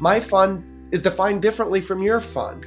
[0.00, 2.62] my fun is defined differently from your fun.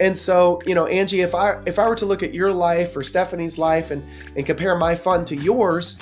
[0.00, 2.96] And so, you know, Angie, if I if I were to look at your life
[2.96, 4.04] or Stephanie's life and
[4.36, 5.98] and compare my fun to yours,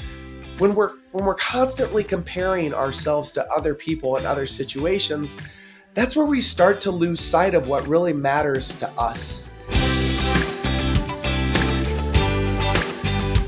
[0.59, 5.39] when we're when we're constantly comparing ourselves to other people and other situations,
[5.95, 9.52] that's where we start to lose sight of what really matters to us.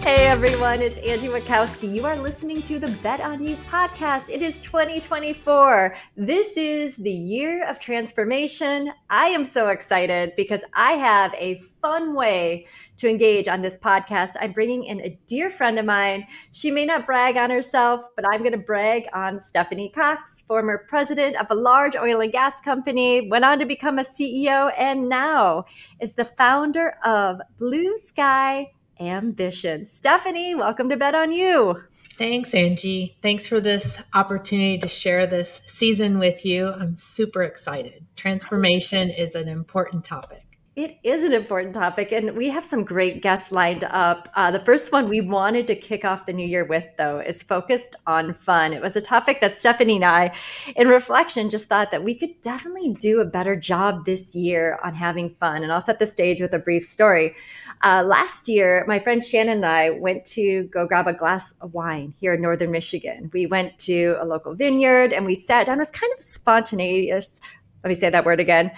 [0.04, 1.90] Hey everyone, it's Angie Witkowski.
[1.90, 4.28] You are listening to the Bet on You podcast.
[4.28, 5.96] It is 2024.
[6.14, 8.92] This is the year of transformation.
[9.08, 12.66] I am so excited because I have a fun way
[12.98, 14.32] to engage on this podcast.
[14.42, 16.26] I'm bringing in a dear friend of mine.
[16.52, 20.84] She may not brag on herself, but I'm going to brag on Stephanie Cox, former
[20.86, 25.08] president of a large oil and gas company, went on to become a CEO, and
[25.08, 25.64] now
[25.98, 29.84] is the founder of Blue Sky ambition.
[29.84, 31.76] Stephanie, welcome to Bet on You.
[32.16, 33.16] Thanks, Angie.
[33.22, 36.68] Thanks for this opportunity to share this season with you.
[36.68, 38.04] I'm super excited.
[38.16, 40.53] Transformation is an important topic.
[40.76, 44.28] It is an important topic, and we have some great guests lined up.
[44.34, 47.44] Uh, the first one we wanted to kick off the new year with, though, is
[47.44, 48.72] focused on fun.
[48.72, 50.34] It was a topic that Stephanie and I,
[50.74, 54.94] in reflection, just thought that we could definitely do a better job this year on
[54.94, 55.62] having fun.
[55.62, 57.36] And I'll set the stage with a brief story.
[57.84, 61.72] Uh, last year, my friend Shannon and I went to go grab a glass of
[61.72, 63.30] wine here in Northern Michigan.
[63.32, 65.76] We went to a local vineyard and we sat down.
[65.76, 67.40] It was kind of spontaneous.
[67.84, 68.72] Let me say that word again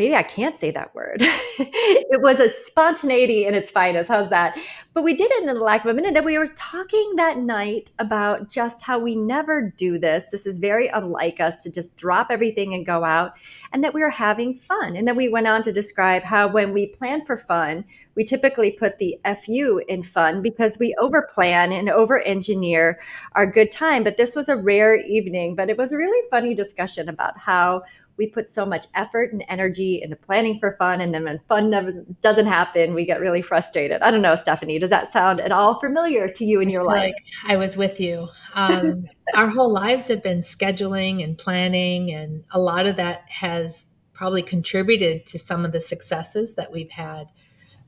[0.00, 1.18] maybe I can't say that word.
[1.20, 4.08] it was a spontaneity in its finest.
[4.08, 4.58] How's that?
[4.92, 6.14] But we did it in the lack of a minute.
[6.14, 10.30] That we were talking that night about just how we never do this.
[10.30, 13.34] This is very unlike us to just drop everything and go out,
[13.72, 14.96] and that we were having fun.
[14.96, 17.84] And then we went on to describe how when we plan for fun,
[18.16, 22.98] we typically put the FU in fun because we overplan and over engineer
[23.36, 24.02] our good time.
[24.02, 27.84] But this was a rare evening, but it was a really funny discussion about how
[28.20, 31.70] we put so much effort and energy into planning for fun and then when fun
[31.70, 35.52] never doesn't happen we get really frustrated i don't know stephanie does that sound at
[35.52, 37.14] all familiar to you in your life?
[37.14, 38.28] Like i was with you.
[38.54, 43.88] Um, our whole lives have been scheduling and planning and a lot of that has
[44.12, 47.26] probably contributed to some of the successes that we've had.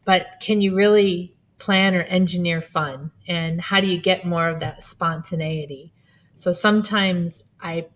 [0.05, 3.13] But can you really plan or engineer fun?
[3.29, 5.93] And how do you get more of that spontaneity?
[6.37, 7.87] So sometimes i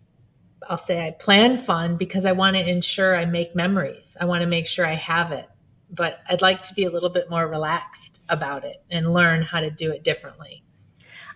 [0.69, 4.17] I'll say I plan fun because I want to ensure I make memories.
[4.21, 5.47] I want to make sure I have it.
[5.97, 9.61] But I'd like to be a little bit more relaxed about it and learn how
[9.61, 10.63] to do it differently.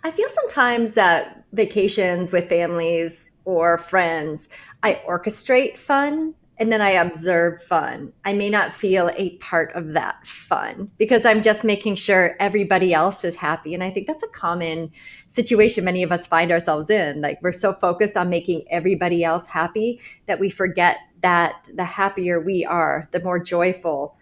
[0.02, 4.48] I feel sometimes that vacations with families or friends,
[4.82, 8.12] I orchestrate fun and then I observe fun.
[8.26, 12.92] I may not feel a part of that fun because I'm just making sure everybody
[12.92, 13.72] else is happy.
[13.72, 14.90] And I think that's a common
[15.26, 17.22] situation many of us find ourselves in.
[17.22, 22.40] Like we're so focused on making everybody else happy that we forget that the happier
[22.40, 24.18] we are, the more joyful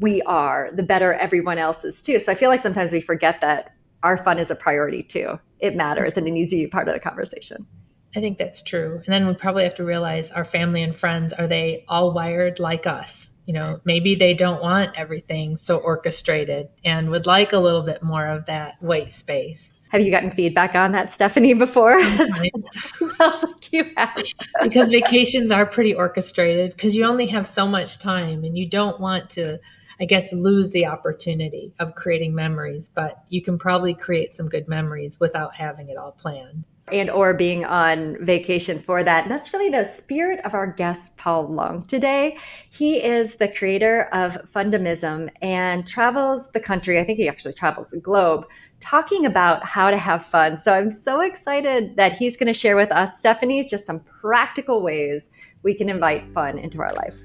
[0.00, 2.18] we are, the better everyone else is too.
[2.18, 5.38] So I feel like sometimes we forget that our fun is a priority too.
[5.58, 7.66] It matters and it needs to be part of the conversation.
[8.14, 8.94] I think that's true.
[9.04, 12.58] And then we probably have to realize our family and friends are they all wired
[12.58, 13.28] like us?
[13.46, 18.02] You know, maybe they don't want everything so orchestrated and would like a little bit
[18.02, 19.70] more of that white space.
[19.90, 22.02] Have you gotten feedback on that, Stephanie, before?
[22.04, 24.20] Sounds like you have.
[24.62, 28.98] because vacations are pretty orchestrated because you only have so much time and you don't
[28.98, 29.60] want to,
[30.00, 34.68] I guess, lose the opportunity of creating memories, but you can probably create some good
[34.68, 39.28] memories without having it all planned and or being on vacation for that.
[39.28, 42.36] That's really the spirit of our guest Paul Long today.
[42.70, 47.00] He is the creator of Fundamism and travels the country.
[47.00, 48.46] I think he actually travels the globe
[48.78, 50.58] talking about how to have fun.
[50.58, 54.82] So I'm so excited that he's going to share with us Stephanie just some practical
[54.82, 55.30] ways
[55.62, 57.16] we can invite fun into our life.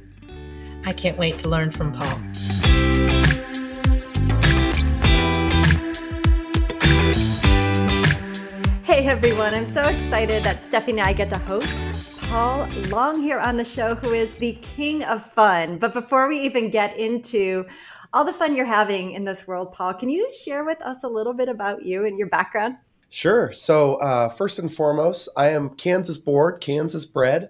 [0.84, 2.18] I can't wait to learn from Paul.
[8.84, 13.40] Hey everyone, I'm so excited that Stephanie and I get to host Paul Long here
[13.40, 15.78] on the show, who is the king of fun.
[15.78, 17.66] But before we even get into
[18.12, 21.08] all the fun you're having in this world, Paul, can you share with us a
[21.08, 22.78] little bit about you and your background?
[23.10, 23.52] Sure.
[23.52, 27.50] So, uh, first and foremost, I am Kansas born, Kansas bred.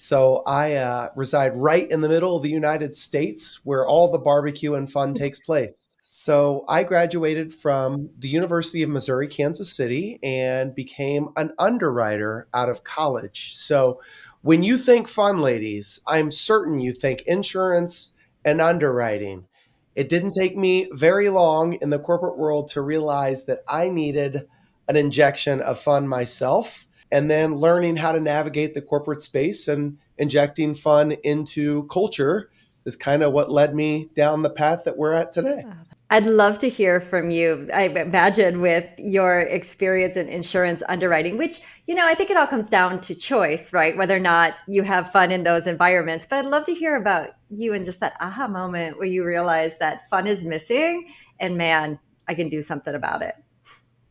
[0.00, 4.18] So I uh, reside right in the middle of the United States where all the
[4.20, 5.90] barbecue and fun takes place.
[6.00, 12.68] So I graduated from the University of Missouri, Kansas City, and became an underwriter out
[12.68, 13.56] of college.
[13.56, 14.00] So
[14.42, 18.12] when you think fun, ladies, I'm certain you think insurance
[18.44, 19.46] and underwriting.
[19.96, 24.46] It didn't take me very long in the corporate world to realize that I needed
[24.86, 29.98] an injection of fun myself and then learning how to navigate the corporate space and
[30.18, 32.50] injecting fun into culture
[32.84, 35.64] is kind of what led me down the path that we're at today.
[36.10, 37.68] I'd love to hear from you.
[37.74, 42.46] I imagine with your experience in insurance underwriting, which, you know, I think it all
[42.46, 43.94] comes down to choice, right?
[43.94, 46.24] Whether or not you have fun in those environments.
[46.24, 49.76] But I'd love to hear about you and just that aha moment where you realize
[49.78, 51.10] that fun is missing
[51.40, 53.34] and man, I can do something about it.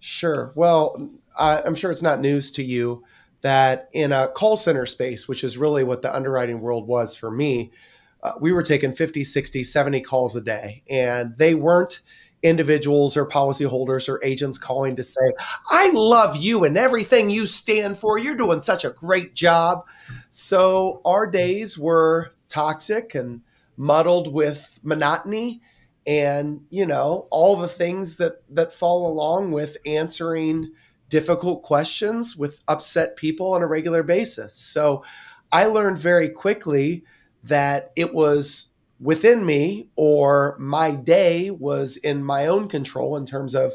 [0.07, 0.54] Sure.
[0.56, 3.04] Well, I'm sure it's not news to you
[3.42, 7.30] that in a call center space, which is really what the underwriting world was for
[7.30, 7.71] me,
[8.24, 10.81] uh, we were taking 50, 60, 70 calls a day.
[10.89, 12.01] And they weren't
[12.42, 15.33] individuals or policyholders or agents calling to say,
[15.69, 18.18] I love you and everything you stand for.
[18.18, 19.86] You're doing such a great job.
[20.30, 23.42] So our days were toxic and
[23.75, 25.62] muddled with monotony
[26.07, 30.71] and you know all the things that that fall along with answering
[31.09, 35.04] difficult questions with upset people on a regular basis so
[35.51, 37.04] i learned very quickly
[37.44, 38.69] that it was
[39.00, 43.74] within me or my day was in my own control in terms of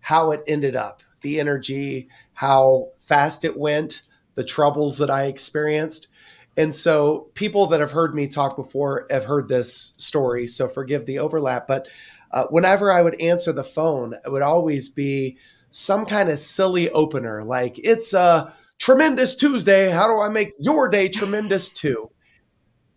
[0.00, 4.02] how it ended up, the energy, how fast it went,
[4.34, 6.08] the troubles that I experienced.
[6.56, 10.46] And so, people that have heard me talk before have heard this story.
[10.46, 11.66] So, forgive the overlap.
[11.66, 11.88] But
[12.30, 15.38] uh, whenever I would answer the phone, it would always be
[15.70, 19.90] some kind of silly opener like, it's a tremendous Tuesday.
[19.90, 22.10] How do I make your day tremendous too?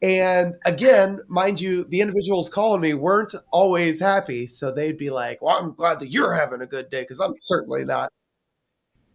[0.01, 4.45] And again, mind you, the individuals calling me weren't always happy.
[4.45, 7.33] So they'd be like, Well, I'm glad that you're having a good day because I'm
[7.35, 8.11] certainly not.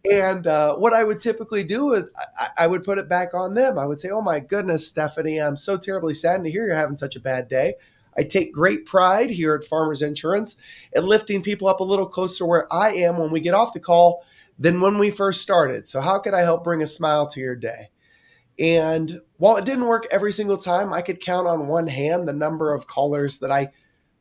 [0.09, 2.05] And uh, what I would typically do is
[2.37, 3.79] I, I, would put it back on them.
[3.79, 6.97] I would say, Oh my goodness, Stephanie, I'm so terribly saddened to hear you're having
[6.97, 7.75] such a bad day.
[8.17, 10.57] I take great pride here at Farmers Insurance
[10.93, 13.79] in lifting people up a little closer where I am when we get off the
[13.79, 14.25] call
[14.59, 15.87] than when we first started.
[15.87, 17.89] So, how could I help bring a smile to your day?
[18.59, 22.33] And while it didn't work every single time, I could count on one hand the
[22.33, 23.71] number of callers that I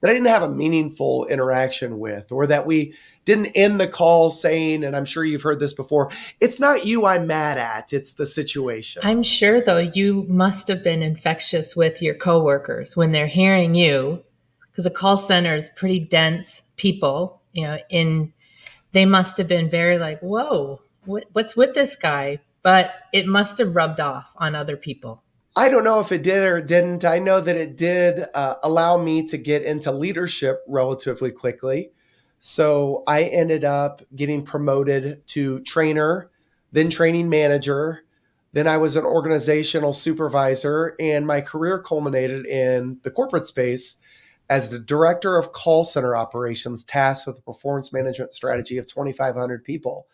[0.03, 2.95] that I didn't have a meaningful interaction with, or that we
[3.25, 6.11] didn't end the call saying, and I'm sure you've heard this before,
[6.41, 9.01] it's not you I'm mad at, it's the situation.
[9.05, 14.23] I'm sure though you must have been infectious with your coworkers when they're hearing you,
[14.71, 18.35] because a call center is pretty dense people, you know, in
[18.93, 22.41] they must have been very like, whoa, what, what's with this guy?
[22.63, 25.23] but it must have rubbed off on other people.
[25.55, 27.05] I don't know if it did or didn't.
[27.05, 31.91] I know that it did uh, allow me to get into leadership relatively quickly.
[32.39, 36.31] So I ended up getting promoted to trainer,
[36.73, 38.05] then training manager.
[38.53, 43.97] Then I was an organizational supervisor, and my career culminated in the corporate space
[44.49, 49.65] as the director of call center operations, tasked with the performance management strategy of 2,500
[49.65, 50.07] people.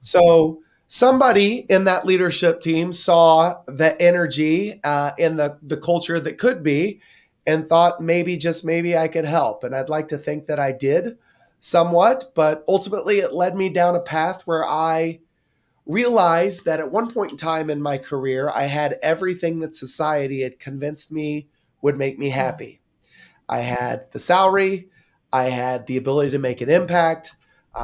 [0.00, 6.38] So somebody in that leadership team saw the energy uh, in the, the culture that
[6.38, 7.00] could be
[7.46, 9.62] and thought maybe just maybe i could help.
[9.62, 11.18] And i'd like to think that i did
[11.60, 15.20] somewhat but ultimately it led me down a path where i
[15.86, 20.42] realized that at one point in time in my career i had everything that society
[20.42, 21.48] had convinced me
[21.80, 22.80] would make me happy.
[23.48, 24.88] I had the salary
[25.32, 27.32] i had the ability to make an impact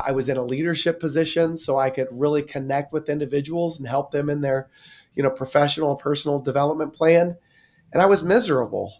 [0.07, 4.11] I was in a leadership position, so I could really connect with individuals and help
[4.11, 4.69] them in their,
[5.15, 7.37] you know, professional personal development plan.
[7.93, 8.95] And I was miserable.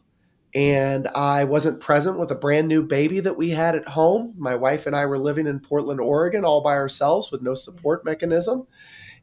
[0.55, 4.35] And I wasn't present with a brand new baby that we had at home.
[4.39, 8.05] My wife and I were living in Portland, Oregon, all by ourselves with no support
[8.05, 8.69] mechanism.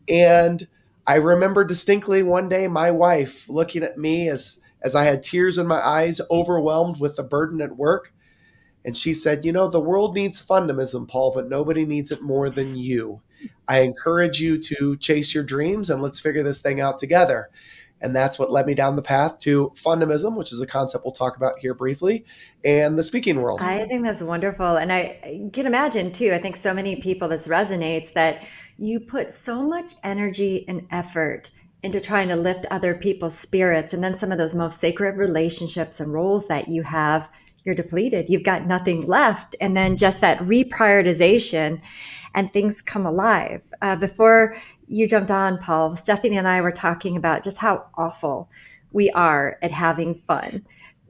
[0.10, 0.68] And
[1.08, 5.58] I remember distinctly one day my wife looking at me as as I had tears
[5.58, 8.14] in my eyes, overwhelmed with the burden at work,
[8.84, 12.50] and she said, You know, the world needs fundamism, Paul, but nobody needs it more
[12.50, 13.22] than you.
[13.68, 17.50] I encourage you to chase your dreams and let's figure this thing out together.
[18.02, 21.12] And that's what led me down the path to fundamism, which is a concept we'll
[21.12, 22.26] talk about here briefly,
[22.66, 23.62] and the speaking world.
[23.62, 24.78] I think that's wonderful.
[24.78, 28.44] And I can imagine too, I think so many people this resonates that
[28.78, 31.52] you put so much energy and effort
[31.84, 33.94] into trying to lift other people's spirits.
[33.94, 37.30] And then some of those most sacred relationships and roles that you have
[37.66, 41.82] you're depleted you've got nothing left and then just that reprioritization
[42.34, 44.56] and things come alive uh, before
[44.88, 48.50] you jumped on paul stephanie and i were talking about just how awful
[48.92, 50.64] we are at having fun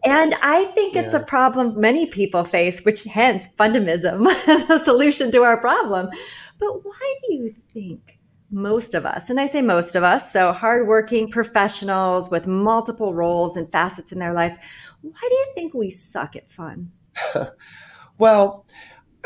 [0.03, 1.19] and I think it's yeah.
[1.19, 4.23] a problem many people face, which hence fundamism,
[4.67, 6.09] the solution to our problem.
[6.57, 8.17] But why do you think
[8.51, 13.55] most of us, and I say most of us, so hardworking professionals with multiple roles
[13.55, 14.57] and facets in their life,
[15.01, 16.91] why do you think we suck at fun?
[18.17, 18.65] well,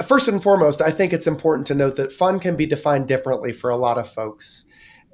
[0.05, 3.53] first and foremost, I think it's important to note that fun can be defined differently
[3.53, 4.65] for a lot of folks.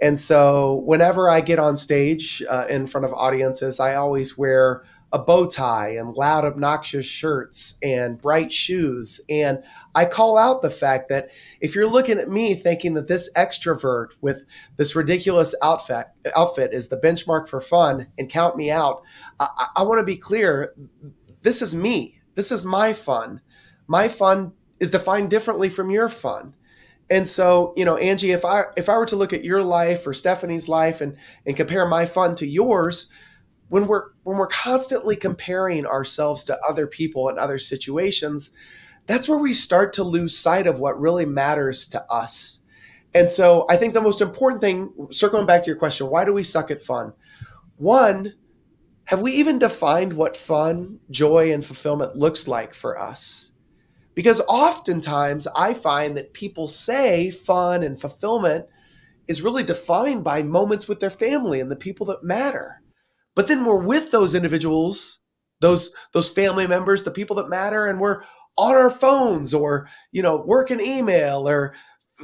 [0.01, 4.83] And so, whenever I get on stage uh, in front of audiences, I always wear
[5.13, 9.19] a bow tie and loud, obnoxious shirts and bright shoes.
[9.29, 9.61] And
[9.93, 14.07] I call out the fact that if you're looking at me thinking that this extrovert
[14.21, 14.45] with
[14.77, 19.01] this ridiculous outfit outfit is the benchmark for fun and count me out,
[19.41, 20.73] I, I want to be clear.
[21.41, 22.21] This is me.
[22.35, 23.41] This is my fun.
[23.87, 26.55] My fun is defined differently from your fun.
[27.09, 30.07] And so, you know, Angie, if I if I were to look at your life
[30.07, 33.09] or Stephanie's life and and compare my fun to yours,
[33.67, 38.51] when we're when we're constantly comparing ourselves to other people and other situations,
[39.07, 42.61] that's where we start to lose sight of what really matters to us.
[43.13, 46.33] And so I think the most important thing, circling back to your question, why do
[46.33, 47.11] we suck at fun?
[47.75, 48.35] One,
[49.11, 53.51] have we even defined what fun, joy, and fulfillment looks like for us?
[54.15, 58.67] Because oftentimes I find that people say fun and fulfillment
[59.27, 62.81] is really defined by moments with their family and the people that matter.
[63.35, 65.19] But then we're with those individuals,
[65.59, 68.23] those those family members, the people that matter, and we're
[68.57, 71.73] on our phones or you know working email or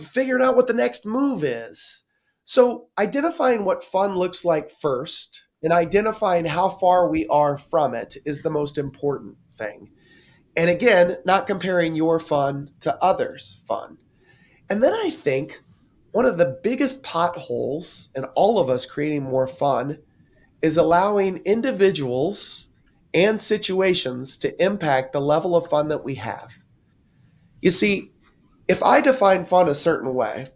[0.01, 2.05] figuring out what the next move is.
[2.45, 8.17] So identifying what fun looks like first and identifying how far we are from it
[8.25, 9.91] is the most important thing.
[10.55, 13.97] And again, not comparing your fun to others' fun.
[14.69, 15.61] And then I think
[16.11, 19.99] one of the biggest potholes in all of us creating more fun
[20.61, 22.67] is allowing individuals
[23.13, 26.57] and situations to impact the level of fun that we have.
[27.61, 28.11] You see,
[28.67, 30.49] if I define fun a certain way,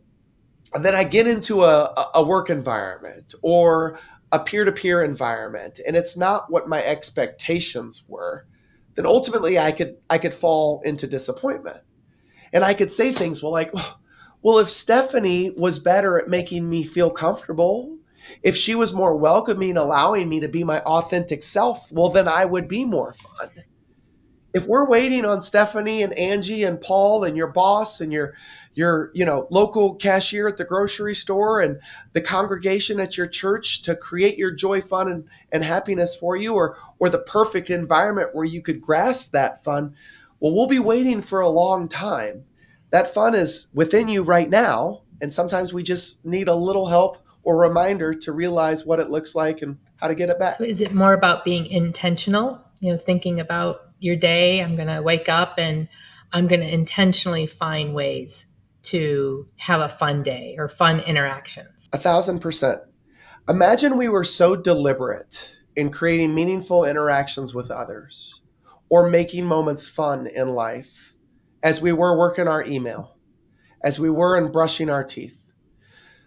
[0.74, 4.00] and then I get into a, a work environment or
[4.31, 8.45] a peer to peer environment, and it's not what my expectations were,
[8.95, 11.81] then ultimately I could I could fall into disappointment,
[12.53, 13.73] and I could say things well like,
[14.41, 17.97] well, if Stephanie was better at making me feel comfortable,
[18.43, 22.45] if she was more welcoming, allowing me to be my authentic self, well, then I
[22.45, 23.50] would be more fun.
[24.53, 28.33] If we're waiting on Stephanie and Angie and Paul and your boss and your
[28.74, 31.80] your you know local cashier at the grocery store and
[32.13, 36.54] the congregation at your church to create your joy, fun, and, and happiness for you,
[36.54, 39.96] or or the perfect environment where you could grasp that fun,
[40.40, 42.46] well, we'll be waiting for a long time.
[42.92, 47.18] That fun is within you right now, and sometimes we just need a little help
[47.44, 50.58] or reminder to realize what it looks like and how to get it back.
[50.58, 52.62] So is it more about being intentional?
[52.80, 54.62] You know, thinking about your day.
[54.62, 55.88] I'm going to wake up and
[56.34, 58.46] I'm going to intentionally find ways
[58.83, 61.89] to have a fun day or fun interactions.
[61.93, 62.81] A thousand percent.
[63.50, 68.41] Imagine we were so deliberate in creating meaningful interactions with others
[68.89, 71.15] or making moments fun in life
[71.63, 73.17] as we were working our email,
[73.83, 75.41] as we were in brushing our teeth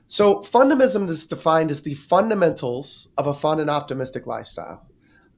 [0.06, 4.86] so, fundamism is defined as the fundamentals of a fun and optimistic lifestyle.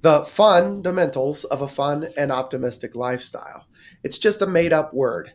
[0.02, 3.66] The fundamentals of a fun and optimistic lifestyle.
[4.02, 5.32] It's just a made up word.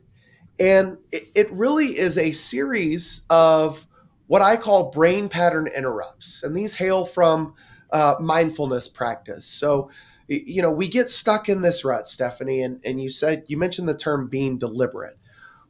[0.59, 3.87] And it, really is a series of
[4.27, 6.43] what I call brain pattern interrupts.
[6.43, 7.55] And these hail from
[7.91, 9.45] uh, mindfulness practice.
[9.45, 9.89] So,
[10.27, 13.89] you know, we get stuck in this rut, Stephanie, and, and you said, you mentioned
[13.89, 15.17] the term being deliberate.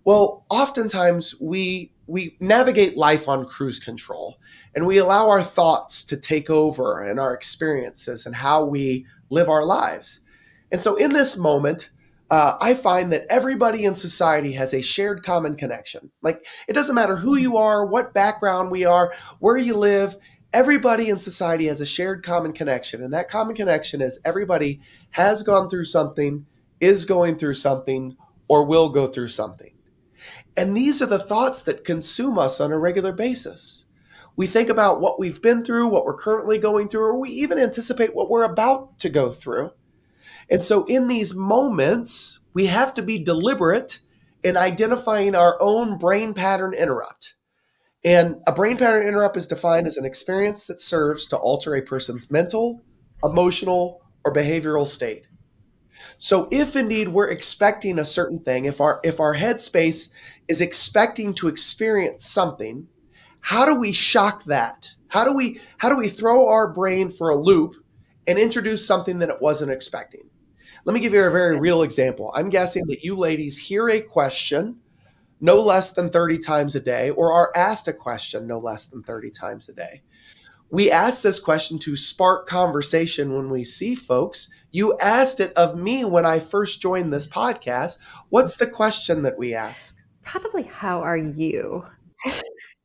[0.04, 4.38] Well, oftentimes we we navigate life on cruise control
[4.76, 9.48] and we allow our thoughts to take over and our experiences and how we live
[9.48, 10.20] our lives.
[10.72, 11.90] And so in this moment,
[12.32, 16.12] uh, I find that everybody in society has a shared common connection.
[16.22, 20.16] Like it doesn't matter who you are, what background we are, where you live,
[20.54, 23.04] everybody in society has a shared common connection.
[23.04, 24.80] And that common connection is everybody
[25.12, 26.46] has gone through something,
[26.80, 28.16] is going through something,
[28.48, 29.74] or will go through something.
[30.56, 33.88] And these are the thoughts that consume us on a regular basis.
[34.38, 37.60] We think about what we've been through, what we're currently going through, or we even
[37.60, 39.72] anticipate what we're about to go through.
[40.52, 44.02] And so, in these moments, we have to be deliberate
[44.44, 47.36] in identifying our own brain pattern interrupt.
[48.04, 51.82] And a brain pattern interrupt is defined as an experience that serves to alter a
[51.82, 52.84] person's mental,
[53.24, 55.28] emotional, or behavioral state.
[56.18, 60.10] So if indeed we're expecting a certain thing, if our if our headspace
[60.48, 62.88] is expecting to experience something,
[63.40, 64.90] how do we shock that?
[65.08, 67.76] How do we how do we throw our brain for a loop
[68.28, 70.31] and introduce something that it wasn't expecting?
[70.86, 72.32] Let me give you a very real example.
[72.36, 74.78] I'm guessing that you ladies hear a question
[75.40, 79.02] no less than 30 times a day or are asked a question no less than
[79.04, 80.02] 30 times a day
[80.72, 84.50] we ask this question to spark conversation when we see folks.
[84.72, 87.98] You asked it of me when I first joined this podcast.
[88.30, 89.98] What's the question that we ask?
[90.24, 91.86] Probably, how are you?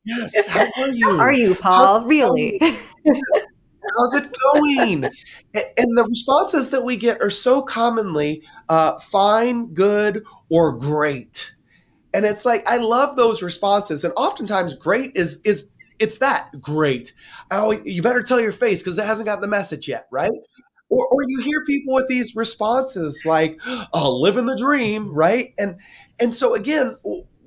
[0.03, 0.45] Yes.
[0.47, 1.05] How are you?
[1.05, 1.99] How are you, Paul?
[1.99, 2.59] How's really?
[3.97, 5.03] How's it going?
[5.53, 11.55] and the responses that we get are so commonly uh, fine, good, or great.
[12.13, 14.03] And it's like I love those responses.
[14.03, 15.67] And oftentimes, great is is
[15.99, 17.13] it's that great.
[17.51, 20.31] Oh, you better tell your face because it hasn't got the message yet, right?
[20.89, 23.59] Or, or you hear people with these responses like,
[23.93, 25.53] "Oh, living the dream," right?
[25.57, 25.77] And
[26.19, 26.95] and so again,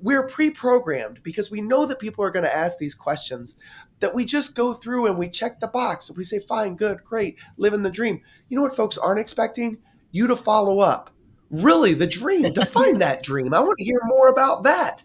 [0.01, 3.57] we're pre-programmed because we know that people are going to ask these questions
[4.01, 6.09] that we just go through and we check the box.
[6.09, 8.21] And we say fine good great living the dream.
[8.49, 9.77] You know what folks aren't expecting?
[10.11, 11.11] You to follow up.
[11.49, 12.51] Really the dream.
[12.53, 13.53] Define that dream.
[13.53, 15.03] I want to hear more about that.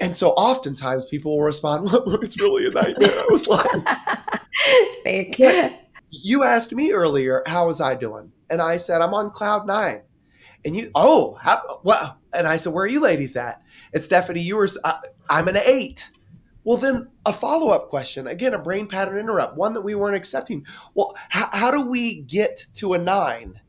[0.00, 3.10] And so oftentimes people will respond well, it's really a nightmare.
[3.10, 3.70] I was like
[5.04, 5.38] fake.
[5.38, 5.70] You
[6.10, 8.32] You asked me earlier how was i doing?
[8.50, 10.02] And i said i'm on cloud nine.
[10.64, 13.62] And you oh how, well and i said where are you ladies at?
[13.92, 14.98] And Stephanie, you were, uh,
[15.30, 16.10] I'm an eight.
[16.64, 20.16] Well, then a follow up question again, a brain pattern interrupt, one that we weren't
[20.16, 20.66] accepting.
[20.94, 23.60] Well, how, how do we get to a nine?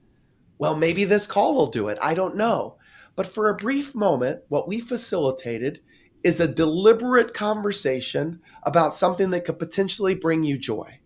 [0.58, 1.98] Well, maybe this call will do it.
[2.02, 2.78] I don't know.
[3.16, 5.82] But for a brief moment, what we facilitated
[6.24, 11.00] is a deliberate conversation about something that could potentially bring you joy.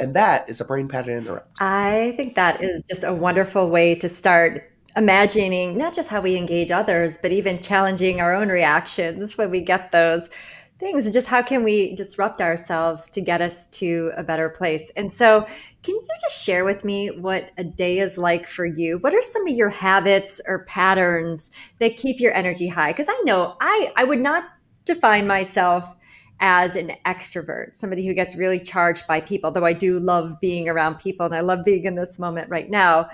[0.00, 1.60] And that is a brain pattern interrupt.
[1.60, 6.36] I think that is just a wonderful way to start imagining not just how we
[6.36, 10.30] engage others, but even challenging our own reactions when we get those
[10.82, 11.10] things.
[11.10, 14.90] Just how can we disrupt ourselves to get us to a better place?
[14.96, 15.46] And so,
[15.82, 18.98] can you just share with me what a day is like for you?
[18.98, 22.90] What are some of your habits or patterns that keep your energy high?
[22.90, 24.44] Because I know I I would not
[24.84, 25.96] define myself
[26.40, 30.68] as an extrovert, somebody who gets really charged by people, though I do love being
[30.68, 33.08] around people and I love being in this moment right now.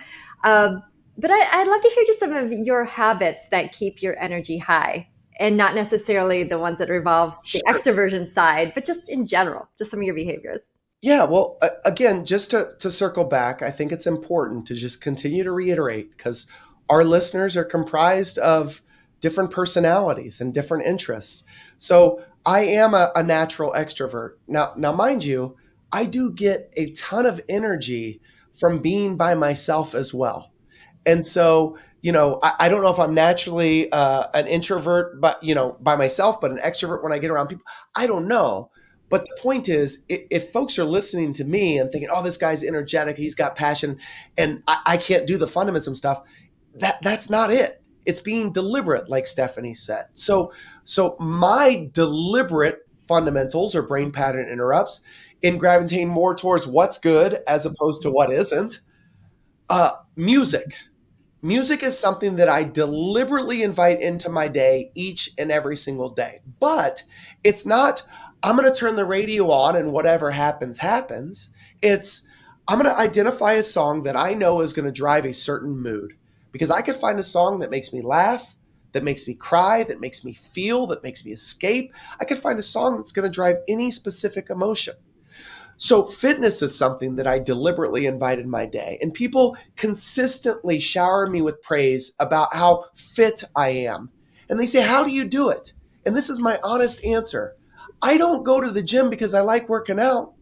[0.44, 0.82] Um,
[1.18, 4.56] but I, would love to hear just some of your habits that keep your energy
[4.56, 5.08] high
[5.38, 7.60] and not necessarily the ones that revolve the sure.
[7.68, 10.68] extroversion side, but just in general, just some of your behaviors.
[11.00, 15.44] Yeah, well, again, just to, to circle back, I think it's important to just continue
[15.44, 16.48] to reiterate because
[16.88, 18.82] our listeners are comprised of
[19.20, 21.44] different personalities and different interests.
[21.76, 24.34] So I am a, a natural extrovert.
[24.48, 25.56] Now, now, mind you,
[25.92, 28.20] I do get a ton of energy
[28.58, 30.52] from being by myself as well.
[31.06, 35.42] And so, you know, I, I don't know if I'm naturally uh, an introvert, but
[35.42, 37.64] you know, by myself, but an extrovert when I get around people.
[37.96, 38.70] I don't know.
[39.10, 42.36] But the point is, if, if folks are listening to me and thinking, "Oh, this
[42.36, 43.98] guy's energetic, he's got passion,"
[44.36, 46.22] and I, I can't do the fundamism stuff,
[46.74, 47.82] that that's not it.
[48.06, 50.06] It's being deliberate, like Stephanie said.
[50.14, 50.52] So,
[50.84, 55.02] so my deliberate fundamentals or brain pattern interrupts
[55.42, 58.80] in gravitating more towards what's good as opposed to what isn't.
[59.68, 60.74] Uh, music
[61.42, 66.40] music is something that I deliberately invite into my day each and every single day.
[66.60, 67.02] But
[67.44, 68.02] it's not,
[68.42, 71.50] I'm going to turn the radio on and whatever happens, happens.
[71.82, 72.26] It's,
[72.66, 75.78] I'm going to identify a song that I know is going to drive a certain
[75.78, 76.14] mood
[76.52, 78.56] because I could find a song that makes me laugh,
[78.92, 81.92] that makes me cry, that makes me feel, that makes me escape.
[82.20, 84.94] I could find a song that's going to drive any specific emotion.
[85.80, 88.98] So, fitness is something that I deliberately invite in my day.
[89.00, 94.10] And people consistently shower me with praise about how fit I am.
[94.50, 95.72] And they say, How do you do it?
[96.04, 97.54] And this is my honest answer
[98.02, 100.34] I don't go to the gym because I like working out.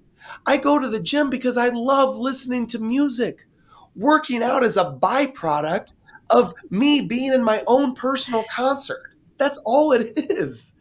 [0.47, 3.47] I go to the gym because I love listening to music.
[3.95, 5.95] Working out is a byproduct
[6.31, 9.03] of me being in my own personal concert.
[9.39, 10.76] That's all it is.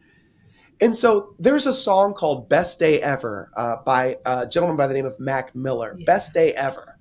[0.81, 4.93] And so there's a song called Best Day Ever uh, by a gentleman by the
[4.93, 5.95] name of Mac Miller.
[5.97, 6.05] Yeah.
[6.05, 6.97] Best Day Ever.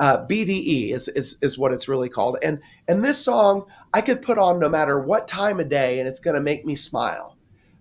[0.00, 2.38] Uh, BDE is, is, is what it's really called.
[2.42, 6.08] And, and this song I could put on no matter what time of day and
[6.08, 7.36] it's going to make me smile.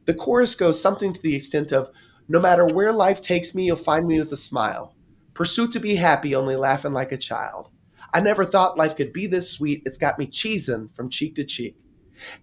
[0.06, 1.90] The chorus goes something to the extent of
[2.28, 4.96] No matter where life takes me, you'll find me with a smile.
[5.34, 7.70] Pursuit to be happy, only laughing like a child.
[8.14, 9.82] I never thought life could be this sweet.
[9.86, 11.76] It's got me cheesing from cheek to cheek.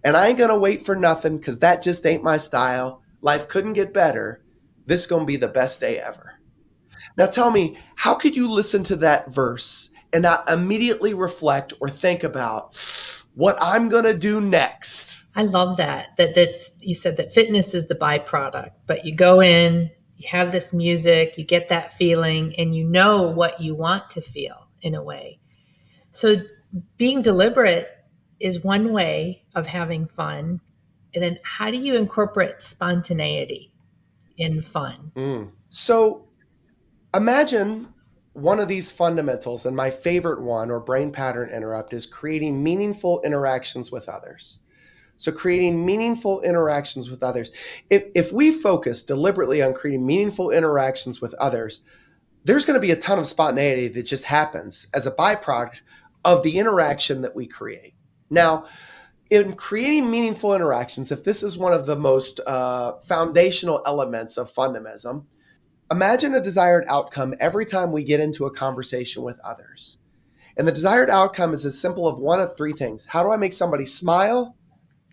[0.03, 3.01] And I ain't gonna wait for nothing because that just ain't my style.
[3.21, 4.41] Life couldn't get better.
[4.85, 6.39] This gonna be the best day ever.
[7.17, 11.89] Now tell me, how could you listen to that verse and not immediately reflect or
[11.89, 12.75] think about
[13.35, 15.25] what I'm gonna do next?
[15.35, 16.17] I love that.
[16.17, 20.51] That that's you said that fitness is the byproduct, but you go in, you have
[20.51, 24.95] this music, you get that feeling, and you know what you want to feel in
[24.95, 25.39] a way.
[26.11, 26.37] So
[26.97, 27.89] being deliberate
[28.41, 30.59] is one way of having fun.
[31.13, 33.71] And then how do you incorporate spontaneity
[34.37, 35.11] in fun?
[35.15, 35.51] Mm.
[35.69, 36.27] So
[37.13, 37.93] imagine
[38.33, 43.21] one of these fundamentals, and my favorite one or brain pattern interrupt is creating meaningful
[43.23, 44.59] interactions with others.
[45.17, 47.51] So creating meaningful interactions with others.
[47.89, 51.83] If, if we focus deliberately on creating meaningful interactions with others,
[52.43, 55.81] there's going to be a ton of spontaneity that just happens as a byproduct
[56.25, 57.93] of the interaction that we create.
[58.31, 58.65] Now,
[59.29, 64.51] in creating meaningful interactions, if this is one of the most uh, foundational elements of
[64.51, 65.25] fundamism,
[65.91, 69.99] imagine a desired outcome every time we get into a conversation with others.
[70.57, 73.05] And the desired outcome is as simple of one of three things.
[73.05, 74.57] How do I make somebody smile,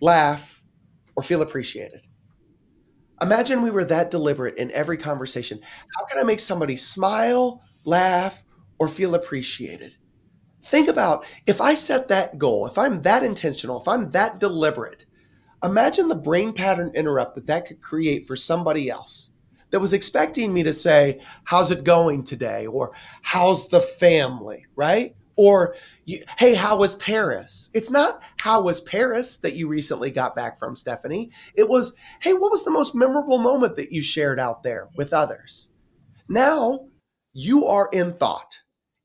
[0.00, 0.58] laugh,
[1.18, 2.06] or feel appreciated.
[3.20, 5.58] Imagine we were that deliberate in every conversation.
[5.96, 8.44] How can I make somebody smile, laugh,
[8.78, 9.96] or feel appreciated?
[10.68, 15.06] Think about if I set that goal, if I'm that intentional, if I'm that deliberate,
[15.64, 19.30] imagine the brain pattern interrupt that that could create for somebody else
[19.70, 22.66] that was expecting me to say, How's it going today?
[22.66, 25.16] or How's the family, right?
[25.36, 27.70] Or, hey, how was Paris?
[27.72, 31.30] It's not how was Paris that you recently got back from, Stephanie.
[31.54, 35.14] It was, hey, what was the most memorable moment that you shared out there with
[35.14, 35.70] others?
[36.28, 36.88] Now
[37.32, 38.58] you are in thought,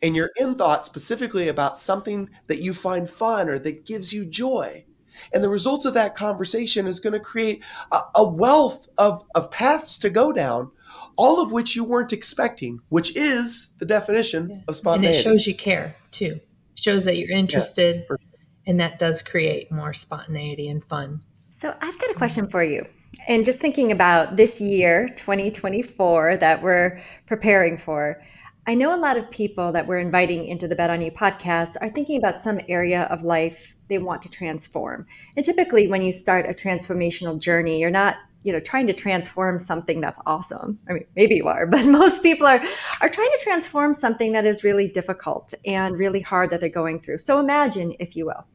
[0.03, 4.25] and you're in thought specifically about something that you find fun or that gives you
[4.25, 4.85] joy.
[5.33, 9.49] And the result of that conversation is going to create a, a wealth of, of
[9.49, 10.71] paths to go down
[11.15, 14.57] all of which you weren't expecting, which is the definition yeah.
[14.67, 15.17] of spontaneity.
[15.17, 16.39] And it shows you care too.
[16.75, 18.25] Shows that you're interested, yes,
[18.65, 21.21] and that does create more spontaneity and fun.
[21.51, 22.85] So I've got a question for you.
[23.27, 28.21] And just thinking about this year, 2024, that we're preparing for,
[28.65, 31.75] I know a lot of people that we're inviting into the Bet on You podcast
[31.81, 35.05] are thinking about some area of life they want to transform.
[35.35, 39.57] And typically, when you start a transformational journey, you're not you know trying to transform
[39.57, 42.61] something that's awesome i mean maybe you are but most people are
[42.99, 46.99] are trying to transform something that is really difficult and really hard that they're going
[46.99, 48.45] through so imagine if you will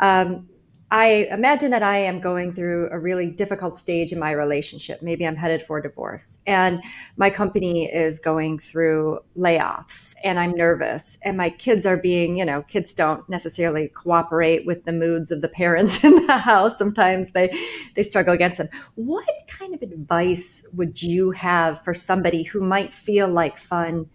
[0.00, 0.48] um,
[0.90, 5.02] I imagine that I am going through a really difficult stage in my relationship.
[5.02, 6.82] Maybe I'm headed for divorce, and
[7.18, 12.44] my company is going through layoffs, and I'm nervous, and my kids are being, you
[12.44, 16.78] know, kids don't necessarily cooperate with the moods of the parents in the house.
[16.78, 17.52] Sometimes they
[17.94, 18.68] they struggle against them.
[18.94, 24.06] What kind of advice would you have for somebody who might feel like fun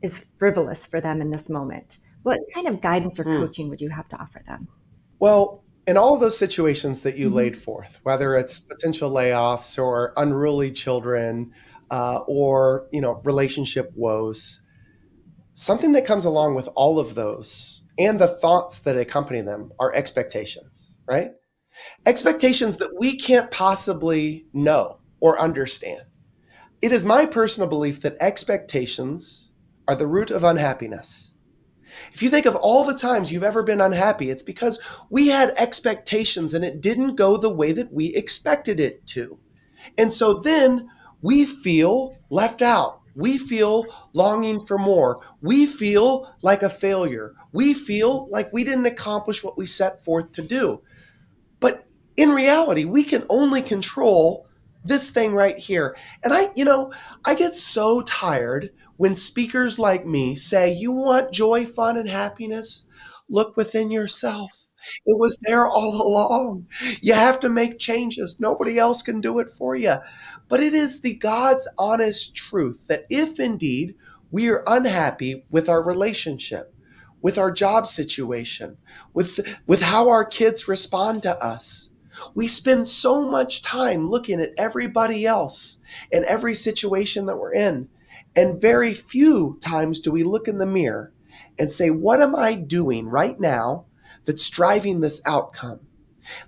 [0.00, 1.98] is frivolous for them in this moment?
[2.22, 3.38] What kind of guidance or hmm.
[3.38, 4.68] coaching would you have to offer them?
[5.18, 7.34] Well, in all of those situations that you mm-hmm.
[7.34, 11.52] laid forth, whether it's potential layoffs or unruly children
[11.90, 14.62] uh, or you know relationship woes,
[15.52, 19.92] something that comes along with all of those and the thoughts that accompany them are
[19.92, 21.32] expectations, right?
[22.06, 26.02] Expectations that we can't possibly know or understand.
[26.80, 29.54] It is my personal belief that expectations
[29.88, 31.34] are the root of unhappiness
[32.12, 35.50] if you think of all the times you've ever been unhappy, it's because we had
[35.56, 39.38] expectations and it didn't go the way that we expected it to.
[39.98, 40.88] And so then
[41.22, 43.00] we feel left out.
[43.14, 45.20] We feel longing for more.
[45.42, 47.34] We feel like a failure.
[47.52, 50.82] We feel like we didn't accomplish what we set forth to do.
[51.58, 51.86] But
[52.16, 54.46] in reality, we can only control
[54.84, 55.96] this thing right here.
[56.22, 56.92] And I, you know,
[57.26, 62.84] I get so tired when speakers like me say, You want joy, fun, and happiness?
[63.30, 64.68] Look within yourself.
[65.06, 66.66] It was there all along.
[67.00, 68.38] You have to make changes.
[68.38, 69.94] Nobody else can do it for you.
[70.50, 73.94] But it is the God's honest truth that if indeed
[74.30, 76.74] we are unhappy with our relationship,
[77.22, 78.76] with our job situation,
[79.14, 81.88] with, with how our kids respond to us,
[82.34, 85.78] we spend so much time looking at everybody else
[86.12, 87.88] and every situation that we're in
[88.36, 91.12] and very few times do we look in the mirror
[91.58, 93.86] and say, What am I doing right now
[94.24, 95.80] that's driving this outcome?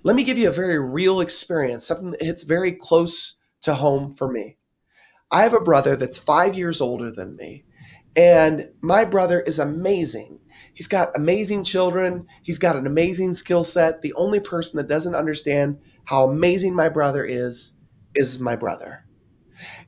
[0.03, 4.11] Let me give you a very real experience, something that hits very close to home
[4.11, 4.57] for me.
[5.31, 7.65] I have a brother that's five years older than me,
[8.15, 10.39] and my brother is amazing.
[10.73, 14.01] He's got amazing children, he's got an amazing skill set.
[14.01, 17.75] The only person that doesn't understand how amazing my brother is
[18.15, 19.05] is my brother.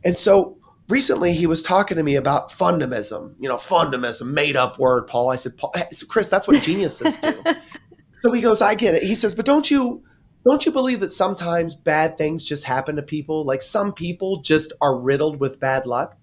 [0.03, 4.79] And so recently he was talking to me about fundamism, you know, fundamism, made up
[4.79, 5.29] word, Paul.
[5.29, 5.73] I said, Paul,
[6.07, 7.43] Chris, that's what geniuses do.
[8.17, 9.03] so he goes, I get it.
[9.03, 10.03] He says, but don't you
[10.47, 13.43] don't you believe that sometimes bad things just happen to people?
[13.43, 16.17] Like some people just are riddled with bad luck?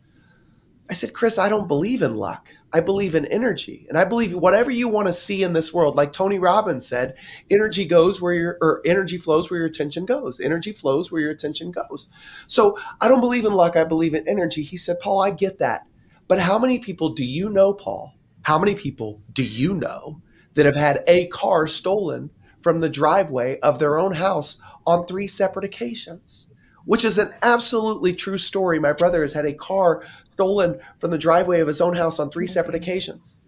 [0.89, 2.49] I said, Chris, I don't believe in luck.
[2.73, 3.87] I believe in energy.
[3.89, 7.17] And I believe whatever you want to see in this world, like Tony Robbins said,
[7.51, 10.41] energy goes where your or energy flows where your attention goes.
[10.41, 12.09] Energy flows where your attention goes.
[12.47, 14.63] So I don't believe in luck, I believe in energy.
[14.63, 15.87] He said, Paul, I get that.
[16.29, 18.15] But how many people do you know, Paul?
[18.43, 20.23] How many people do you know
[20.55, 22.31] that have had a car stolen
[22.63, 26.49] from the driveway of their own house on three separate occasions,
[26.85, 28.79] which is an absolutely true story.
[28.79, 32.31] My brother has had a car stolen from the driveway of his own house on
[32.31, 33.41] three separate occasions.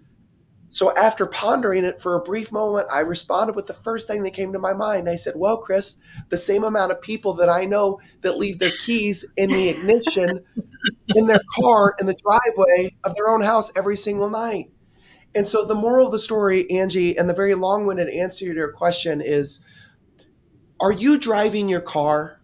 [0.74, 4.32] So after pondering it for a brief moment, I responded with the first thing that
[4.32, 5.08] came to my mind.
[5.08, 5.98] I said, Well, Chris,
[6.30, 10.44] the same amount of people that I know that leave their keys in the ignition
[11.14, 14.72] in their car in the driveway of their own house every single night.
[15.32, 18.54] And so the moral of the story, Angie, and the very long winded answer to
[18.54, 19.64] your question is
[20.80, 22.40] Are you driving your car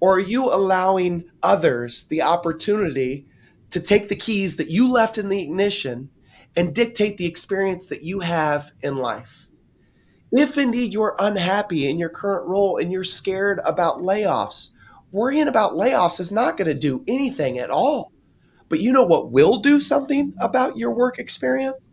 [0.00, 3.26] or are you allowing others the opportunity
[3.74, 6.08] to take the keys that you left in the ignition?
[6.56, 9.48] and dictate the experience that you have in life.
[10.32, 14.70] If indeed you're unhappy in your current role and you're scared about layoffs,
[15.12, 18.12] worrying about layoffs is not going to do anything at all.
[18.68, 21.90] But you know what will do something about your work experience?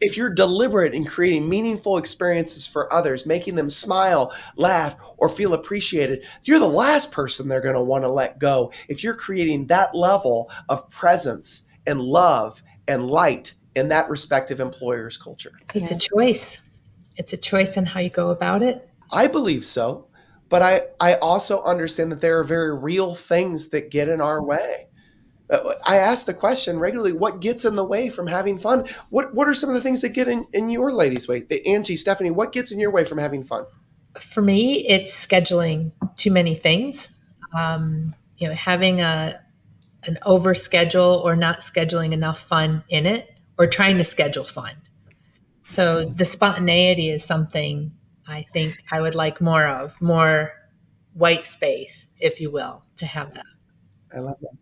[0.00, 5.52] If you're deliberate in creating meaningful experiences for others, making them smile, laugh, or feel
[5.52, 9.66] appreciated, you're the last person they're going to want to let go if you're creating
[9.66, 15.52] that level of presence and love and light in that respective employer's culture.
[15.74, 16.62] It's a choice.
[17.16, 18.88] It's a choice in how you go about it.
[19.12, 20.06] I believe so.
[20.48, 24.42] But I, I also understand that there are very real things that get in our
[24.42, 24.88] way.
[25.86, 28.86] I ask the question regularly what gets in the way from having fun?
[29.08, 31.44] What, what are some of the things that get in, in your ladies' way?
[31.66, 33.64] Angie, Stephanie, what gets in your way from having fun?
[34.18, 37.10] For me, it's scheduling too many things.
[37.56, 39.40] Um, you know, having a
[40.06, 44.72] an over schedule or not scheduling enough fun in it or trying to schedule fun.
[45.62, 47.92] So the spontaneity is something
[48.26, 50.52] I think I would like more of, more
[51.12, 53.44] white space, if you will, to have that.
[54.14, 54.56] I love that.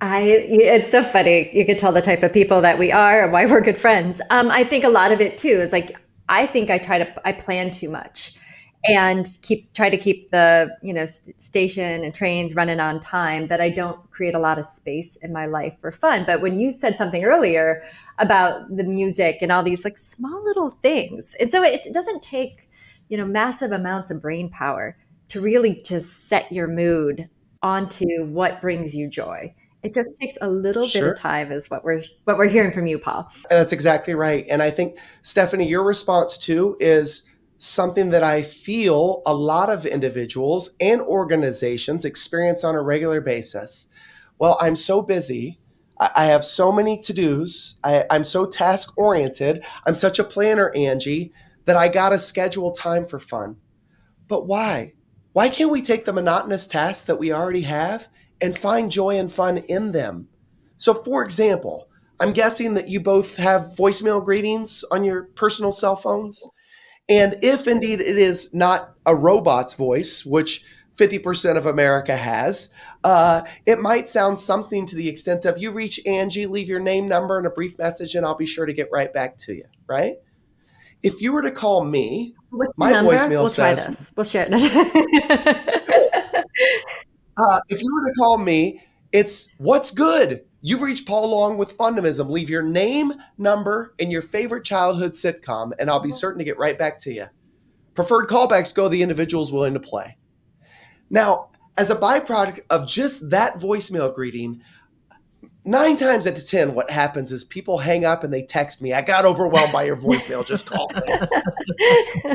[0.00, 1.50] I it's so funny.
[1.56, 4.20] You could tell the type of people that we are and why we're good friends.
[4.30, 5.96] Um, I think a lot of it too is like
[6.28, 8.36] I think I try to I plan too much
[8.88, 13.46] and keep try to keep the you know st- station and trains running on time
[13.46, 16.58] that i don't create a lot of space in my life for fun but when
[16.58, 17.82] you said something earlier
[18.18, 22.22] about the music and all these like small little things and so it, it doesn't
[22.22, 22.68] take
[23.08, 24.96] you know massive amounts of brain power
[25.28, 27.28] to really to set your mood
[27.62, 31.02] onto what brings you joy it just takes a little sure.
[31.02, 34.46] bit of time is what we're what we're hearing from you paul that's exactly right
[34.48, 37.24] and i think stephanie your response too is
[37.58, 43.88] something that I feel a lot of individuals and organizations experience on a regular basis.
[44.38, 45.58] Well, I'm so busy.
[45.98, 47.76] I have so many to dos.
[47.82, 49.64] I'm so task oriented.
[49.86, 51.32] I'm such a planner, Angie,
[51.64, 53.56] that I got to schedule time for fun.
[54.28, 54.92] But why?
[55.32, 58.08] Why can't we take the monotonous tasks that we already have
[58.40, 60.28] and find joy and fun in them?
[60.76, 61.88] So, for example,
[62.20, 66.46] I'm guessing that you both have voicemail greetings on your personal cell phones.
[67.08, 70.64] And if indeed it is not a robot's voice, which
[70.96, 72.72] 50% of America has,
[73.04, 77.06] uh, it might sound something to the extent of you reach Angie, leave your name,
[77.06, 79.64] number, and a brief message, and I'll be sure to get right back to you,
[79.86, 80.16] right?
[81.02, 84.12] If you were to call me, What's my voicemail we'll says, try this.
[84.16, 85.82] We'll share it.
[87.36, 90.44] uh, if you were to call me, it's what's good.
[90.62, 92.28] You've reached Paul Long with Fundamism.
[92.28, 96.18] Leave your name, number, and your favorite childhood sitcom, and I'll be uh-huh.
[96.18, 97.26] certain to get right back to you.
[97.94, 100.16] Preferred callbacks go the individuals willing to play.
[101.08, 104.60] Now, as a byproduct of just that voicemail greeting,
[105.64, 108.92] nine times out of 10, what happens is people hang up and they text me,
[108.92, 112.34] I got overwhelmed by your voicemail, just call me.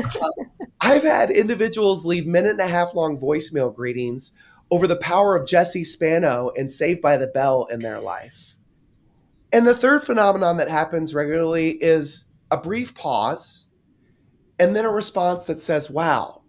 [0.80, 4.32] I've had individuals leave minute and a half long voicemail greetings
[4.72, 8.56] over the power of Jesse Spano and Saved by the Bell in their life.
[9.52, 13.68] And the third phenomenon that happens regularly is a brief pause
[14.58, 16.44] and then a response that says, Wow,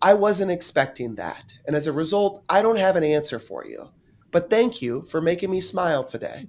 [0.00, 1.54] I wasn't expecting that.
[1.66, 3.90] And as a result, I don't have an answer for you.
[4.30, 6.46] But thank you for making me smile today.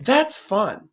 [0.00, 0.90] That's fun.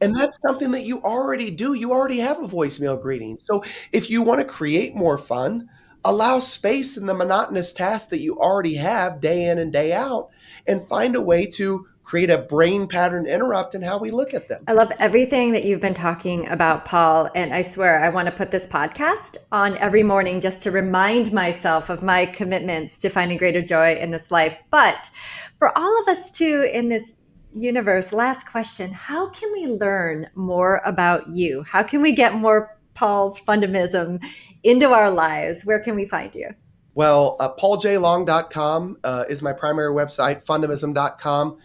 [0.00, 1.74] And that's something that you already do.
[1.74, 3.38] You already have a voicemail greeting.
[3.44, 5.68] So if you want to create more fun,
[6.04, 10.30] allow space in the monotonous tasks that you already have day in and day out
[10.66, 14.48] and find a way to create a brain pattern interrupt in how we look at
[14.48, 14.64] them.
[14.66, 17.30] I love everything that you've been talking about, Paul.
[17.34, 21.32] And I swear I want to put this podcast on every morning just to remind
[21.32, 24.58] myself of my commitments to finding greater joy in this life.
[24.70, 25.10] But
[25.58, 27.14] for all of us too in this
[27.54, 31.62] universe, last question How can we learn more about you?
[31.62, 34.22] How can we get more Paul's fundamism
[34.62, 36.50] into our lives, where can we find you?
[36.94, 41.58] Well, uh, pauljlong.com uh, is my primary website, fundamism.com.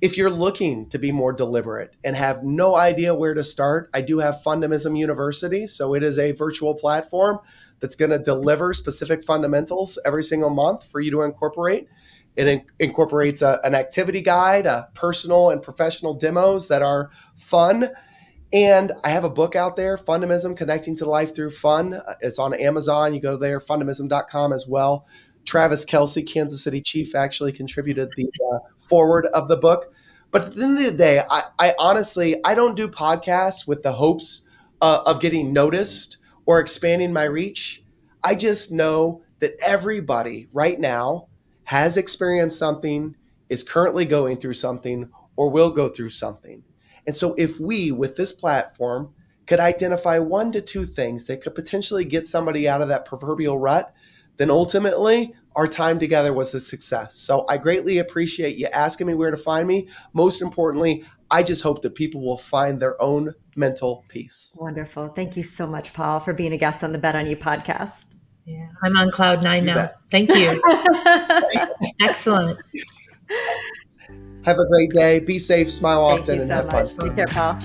[0.00, 4.02] If you're looking to be more deliberate and have no idea where to start, I
[4.02, 5.66] do have Fundamism University.
[5.66, 7.38] So it is a virtual platform
[7.80, 11.88] that's going to deliver specific fundamentals every single month for you to incorporate.
[12.36, 17.88] It in- incorporates a, an activity guide, a personal and professional demos that are fun.
[18.54, 22.00] And I have a book out there, Fundamism Connecting to Life Through Fun.
[22.20, 23.12] It's on Amazon.
[23.12, 25.08] You go there, fundamism.com as well.
[25.44, 29.92] Travis Kelce, Kansas City Chief, actually contributed the uh, forward of the book.
[30.30, 33.82] But at the end of the day, I, I honestly I don't do podcasts with
[33.82, 34.42] the hopes
[34.80, 37.82] uh, of getting noticed or expanding my reach.
[38.22, 41.26] I just know that everybody right now
[41.64, 43.16] has experienced something,
[43.48, 46.62] is currently going through something, or will go through something.
[47.06, 49.12] And so, if we, with this platform,
[49.46, 53.58] could identify one to two things that could potentially get somebody out of that proverbial
[53.58, 53.94] rut,
[54.36, 57.14] then ultimately our time together was a success.
[57.14, 59.88] So, I greatly appreciate you asking me where to find me.
[60.12, 64.56] Most importantly, I just hope that people will find their own mental peace.
[64.60, 65.08] Wonderful.
[65.08, 68.06] Thank you so much, Paul, for being a guest on the Bet on You podcast.
[68.44, 69.74] Yeah, I'm on cloud nine you now.
[69.74, 69.96] Bet.
[70.10, 70.60] Thank you.
[72.02, 72.58] Excellent.
[74.44, 75.20] Have a great day.
[75.20, 76.94] Be safe, smile Thank often, and so have much.
[76.94, 77.08] fun.
[77.08, 77.58] Take care, Paul.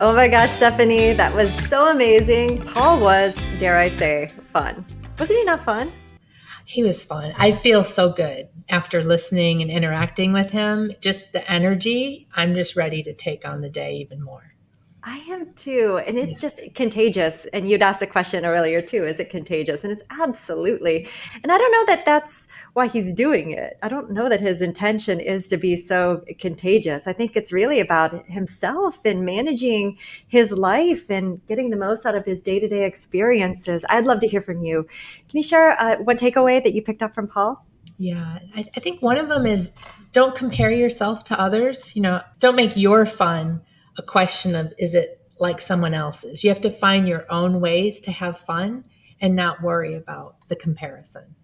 [0.00, 2.62] Oh my gosh, Stephanie, that was so amazing.
[2.62, 4.84] Paul was, dare I say, fun.
[5.18, 5.92] Wasn't he not fun?
[6.64, 7.34] He was fun.
[7.38, 10.92] I feel so good after listening and interacting with him.
[11.00, 14.51] Just the energy, I'm just ready to take on the day even more.
[15.04, 16.00] I am too.
[16.06, 17.44] And it's just contagious.
[17.46, 19.82] And you'd asked a question earlier too is it contagious?
[19.82, 21.08] And it's absolutely.
[21.42, 23.78] And I don't know that that's why he's doing it.
[23.82, 27.08] I don't know that his intention is to be so contagious.
[27.08, 32.14] I think it's really about himself and managing his life and getting the most out
[32.14, 33.84] of his day to day experiences.
[33.88, 34.84] I'd love to hear from you.
[35.28, 37.66] Can you share uh, one takeaway that you picked up from Paul?
[37.98, 39.72] Yeah, I, I think one of them is
[40.12, 41.96] don't compare yourself to others.
[41.96, 43.62] You know, don't make your fun
[43.98, 46.42] a question of is it like someone else's?
[46.42, 48.84] You have to find your own ways to have fun
[49.20, 51.34] and not worry about the comparison.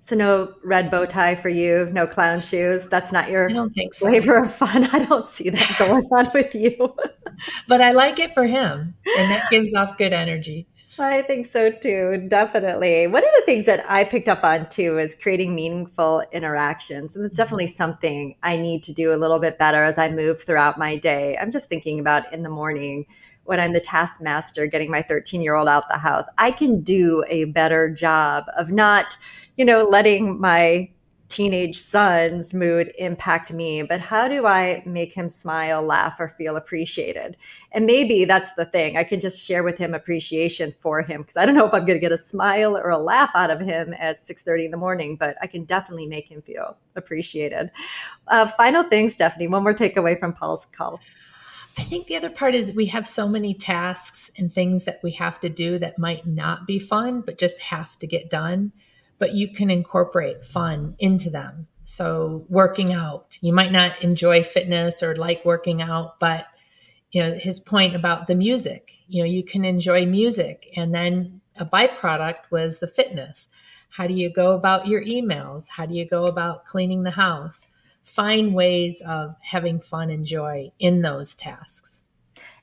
[0.00, 2.88] So no red bow tie for you, no clown shoes.
[2.88, 4.06] That's not your I don't think so.
[4.06, 4.84] flavor of fun.
[4.92, 6.94] I don't see that going on with you.
[7.68, 10.66] but I like it for him, and that gives off good energy.
[11.00, 13.06] I think so too, definitely.
[13.06, 17.14] One of the things that I picked up on too is creating meaningful interactions.
[17.14, 17.42] And it's mm-hmm.
[17.42, 20.96] definitely something I need to do a little bit better as I move throughout my
[20.96, 21.36] day.
[21.40, 23.06] I'm just thinking about in the morning
[23.44, 26.26] when I'm the taskmaster getting my 13 year old out the house.
[26.36, 29.16] I can do a better job of not,
[29.56, 30.90] you know, letting my
[31.28, 36.56] teenage son's mood impact me, but how do I make him smile, laugh, or feel
[36.56, 37.36] appreciated?
[37.72, 38.96] And maybe that's the thing.
[38.96, 41.84] I can just share with him appreciation for him because I don't know if I'm
[41.84, 44.76] going to get a smile or a laugh out of him at 6:30 in the
[44.76, 47.70] morning, but I can definitely make him feel appreciated.
[48.28, 49.48] Uh, final thing, Stephanie.
[49.48, 50.98] One more takeaway from Paul's call.
[51.76, 55.12] I think the other part is we have so many tasks and things that we
[55.12, 58.72] have to do that might not be fun, but just have to get done
[59.18, 61.66] but you can incorporate fun into them.
[61.84, 66.46] So working out, you might not enjoy fitness or like working out, but
[67.10, 71.40] you know, his point about the music, you know, you can enjoy music and then
[71.56, 73.48] a byproduct was the fitness.
[73.88, 75.68] How do you go about your emails?
[75.70, 77.68] How do you go about cleaning the house?
[78.04, 82.02] Find ways of having fun and joy in those tasks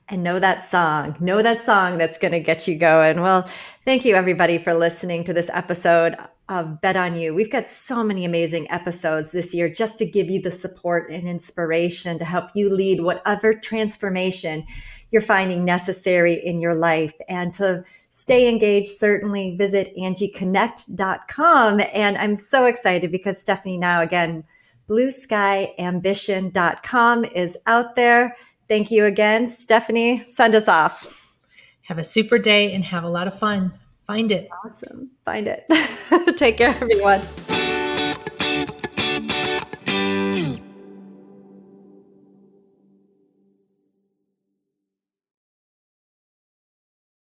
[0.08, 3.20] and know that song, know that song that's going to get you going.
[3.20, 3.48] Well,
[3.84, 6.16] thank you everybody for listening to this episode
[6.48, 7.34] of Bet on You.
[7.34, 11.28] We've got so many amazing episodes this year just to give you the support and
[11.28, 14.64] inspiration to help you lead whatever transformation
[15.10, 17.12] you're finding necessary in your life.
[17.28, 21.80] And to stay engaged, certainly visit angieconnect.com.
[21.92, 24.42] And I'm so excited because Stephanie now again,
[24.88, 28.36] blueskyambition.com is out there.
[28.68, 29.46] Thank you again.
[29.46, 31.22] Stephanie, send us off.
[31.82, 33.72] Have a super day and have a lot of fun.
[34.06, 34.48] Find it.
[34.64, 35.10] Awesome.
[35.24, 35.66] Find it.
[36.36, 37.22] Take care, everyone.